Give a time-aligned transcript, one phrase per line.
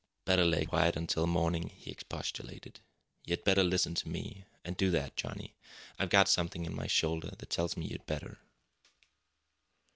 [0.25, 2.79] "Better lay quiet until morning," he expostulated.
[3.23, 5.53] "You'd better listen to me, an' do that, Johnny.
[5.99, 8.39] I've got something in my shoulder that tells me you'd better!"